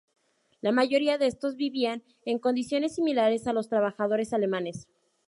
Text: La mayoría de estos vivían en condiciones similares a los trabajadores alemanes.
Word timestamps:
La 0.61 0.71
mayoría 0.71 1.19
de 1.19 1.27
estos 1.27 1.57
vivían 1.57 2.01
en 2.25 2.39
condiciones 2.39 2.95
similares 2.95 3.45
a 3.45 3.53
los 3.53 3.69
trabajadores 3.69 4.33
alemanes. 4.33 4.87